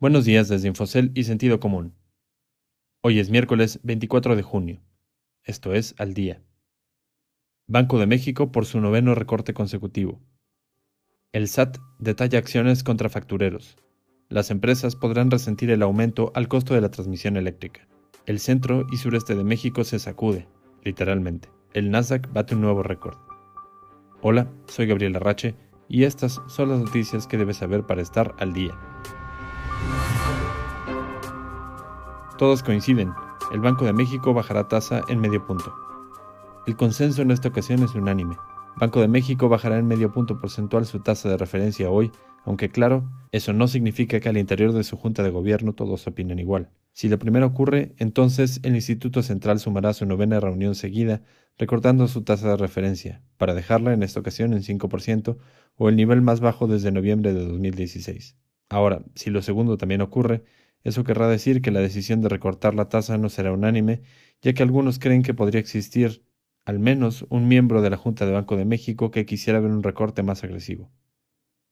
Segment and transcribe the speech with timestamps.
[0.00, 1.92] Buenos días desde Infocel y Sentido Común.
[3.02, 4.80] Hoy es miércoles 24 de junio.
[5.44, 6.42] Esto es al día.
[7.66, 10.18] Banco de México por su noveno recorte consecutivo.
[11.32, 13.76] El SAT detalla acciones contra factureros.
[14.30, 17.86] Las empresas podrán resentir el aumento al costo de la transmisión eléctrica.
[18.24, 20.48] El centro y sureste de México se sacude,
[20.82, 21.50] literalmente.
[21.74, 23.18] El Nasdaq bate un nuevo récord.
[24.22, 25.56] Hola, soy Gabriel Arrache
[25.90, 28.72] y estas son las noticias que debes saber para estar al día.
[32.40, 33.12] Todos coinciden,
[33.52, 35.74] el Banco de México bajará tasa en medio punto.
[36.66, 38.34] El consenso en esta ocasión es unánime.
[38.78, 42.10] Banco de México bajará en medio punto porcentual su tasa de referencia hoy,
[42.46, 46.38] aunque claro, eso no significa que al interior de su junta de gobierno todos opinen
[46.38, 46.70] igual.
[46.94, 51.20] Si lo primero ocurre, entonces el Instituto Central sumará su novena reunión seguida,
[51.58, 55.36] recortando su tasa de referencia, para dejarla en esta ocasión en 5%
[55.76, 58.38] o el nivel más bajo desde noviembre de 2016.
[58.70, 60.44] Ahora, si lo segundo también ocurre,
[60.84, 64.02] eso querrá decir que la decisión de recortar la tasa no será unánime,
[64.42, 66.24] ya que algunos creen que podría existir
[66.64, 69.82] al menos un miembro de la Junta de Banco de México que quisiera ver un
[69.82, 70.90] recorte más agresivo.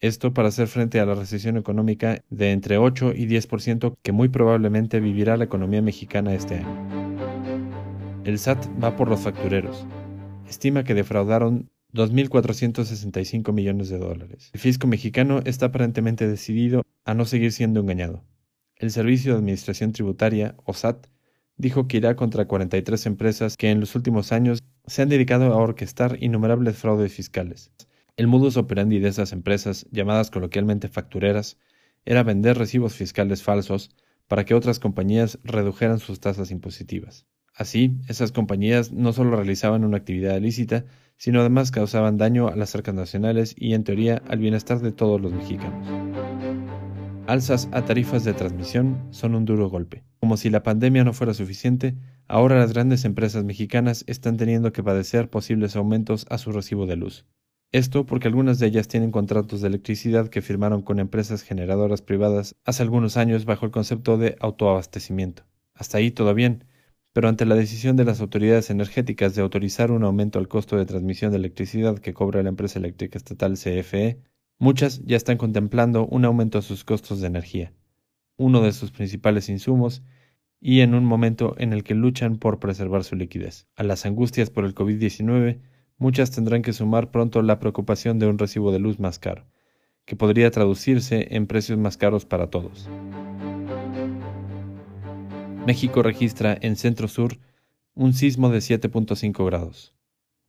[0.00, 4.28] Esto para hacer frente a la recesión económica de entre 8 y 10% que muy
[4.28, 7.24] probablemente vivirá la economía mexicana este año.
[8.24, 9.86] El SAT va por los factureros.
[10.48, 14.50] Estima que defraudaron 2.465 millones de dólares.
[14.52, 18.24] El fisco mexicano está aparentemente decidido a no seguir siendo engañado.
[18.84, 21.06] El Servicio de Administración Tributaria, o SAT,
[21.56, 25.56] dijo que irá contra 43 empresas que en los últimos años se han dedicado a
[25.56, 27.70] orquestar innumerables fraudes fiscales.
[28.18, 31.56] El modus operandi de esas empresas, llamadas coloquialmente factureras,
[32.04, 33.88] era vender recibos fiscales falsos
[34.28, 37.26] para que otras compañías redujeran sus tasas impositivas.
[37.54, 40.84] Así, esas compañías no solo realizaban una actividad ilícita,
[41.16, 45.22] sino además causaban daño a las arcas nacionales y, en teoría, al bienestar de todos
[45.22, 46.23] los mexicanos.
[47.26, 50.04] Alzas a tarifas de transmisión son un duro golpe.
[50.20, 51.96] Como si la pandemia no fuera suficiente,
[52.28, 56.96] ahora las grandes empresas mexicanas están teniendo que padecer posibles aumentos a su recibo de
[56.96, 57.24] luz.
[57.72, 62.56] Esto porque algunas de ellas tienen contratos de electricidad que firmaron con empresas generadoras privadas
[62.66, 65.44] hace algunos años bajo el concepto de autoabastecimiento.
[65.72, 66.66] Hasta ahí todo bien,
[67.14, 70.84] pero ante la decisión de las autoridades energéticas de autorizar un aumento al costo de
[70.84, 74.20] transmisión de electricidad que cobra la empresa eléctrica estatal CFE,
[74.58, 77.72] Muchas ya están contemplando un aumento a sus costos de energía,
[78.36, 80.02] uno de sus principales insumos,
[80.60, 83.66] y en un momento en el que luchan por preservar su liquidez.
[83.76, 85.60] A las angustias por el COVID-19,
[85.98, 89.44] muchas tendrán que sumar pronto la preocupación de un recibo de luz más caro,
[90.06, 92.88] que podría traducirse en precios más caros para todos.
[95.66, 97.38] México registra en Centro Sur
[97.94, 99.94] un sismo de 7.5 grados.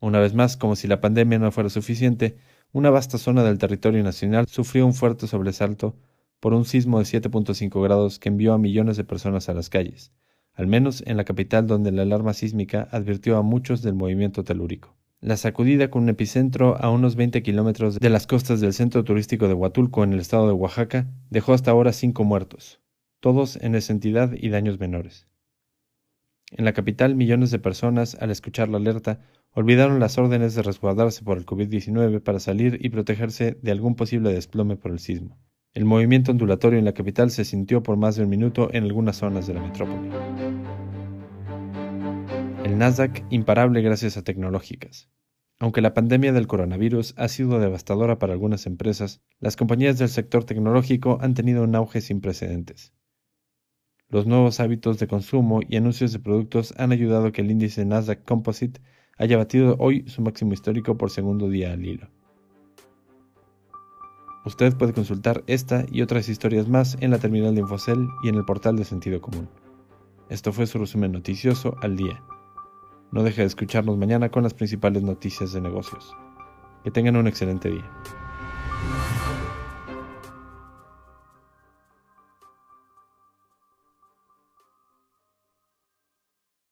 [0.00, 2.36] Una vez más, como si la pandemia no fuera suficiente,
[2.72, 5.94] una vasta zona del territorio nacional sufrió un fuerte sobresalto
[6.40, 10.12] por un sismo de 7.5 grados que envió a millones de personas a las calles,
[10.54, 14.96] al menos en la capital donde la alarma sísmica advirtió a muchos del movimiento telúrico.
[15.20, 19.46] La sacudida con un epicentro a unos 20 kilómetros de las costas del centro turístico
[19.46, 22.80] de Huatulco en el estado de Oaxaca dejó hasta ahora cinco muertos,
[23.20, 25.28] todos en esa entidad y daños menores.
[26.50, 29.20] En la capital, millones de personas, al escuchar la alerta,
[29.54, 34.32] olvidaron las órdenes de resguardarse por el COVID-19 para salir y protegerse de algún posible
[34.32, 35.38] desplome por el sismo.
[35.74, 39.16] El movimiento ondulatorio en la capital se sintió por más de un minuto en algunas
[39.16, 40.10] zonas de la metrópoli.
[42.64, 45.10] El Nasdaq imparable gracias a tecnológicas.
[45.58, 50.44] Aunque la pandemia del coronavirus ha sido devastadora para algunas empresas, las compañías del sector
[50.44, 52.92] tecnológico han tenido un auge sin precedentes.
[54.08, 57.84] Los nuevos hábitos de consumo y anuncios de productos han ayudado a que el índice
[57.84, 58.80] Nasdaq Composite
[59.22, 62.08] haya batido hoy su máximo histórico por segundo día al hilo.
[64.44, 68.34] Usted puede consultar esta y otras historias más en la terminal de Infocel y en
[68.34, 69.48] el portal de Sentido Común.
[70.28, 72.20] Esto fue su resumen noticioso al día.
[73.12, 76.16] No deje de escucharnos mañana con las principales noticias de negocios.
[76.82, 77.88] Que tengan un excelente día.